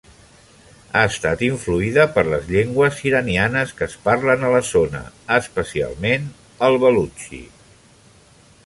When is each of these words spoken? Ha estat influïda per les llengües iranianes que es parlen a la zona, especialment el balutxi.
Ha 0.93 1.01
estat 1.09 1.43
influïda 1.47 2.05
per 2.15 2.23
les 2.29 2.49
llengües 2.55 3.03
iranianes 3.09 3.75
que 3.81 3.87
es 3.89 3.95
parlen 4.09 4.47
a 4.47 4.51
la 4.57 4.63
zona, 4.73 5.03
especialment 5.39 6.29
el 6.71 6.83
balutxi. 6.87 7.47